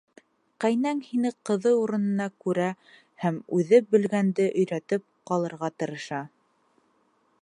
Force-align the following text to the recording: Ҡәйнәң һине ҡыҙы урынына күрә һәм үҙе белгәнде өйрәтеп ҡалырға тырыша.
Ҡәйнәң 0.63 1.01
һине 1.07 1.31
ҡыҙы 1.49 1.73
урынына 1.81 2.27
күрә 2.45 2.69
һәм 3.25 3.37
үҙе 3.59 3.81
белгәнде 3.93 4.49
өйрәтеп 4.63 5.05
ҡалырға 5.33 5.71
тырыша. 5.83 6.23